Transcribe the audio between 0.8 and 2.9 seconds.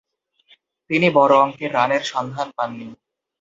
তিনি বড় অঙ্কের রানের সন্ধান পাননি।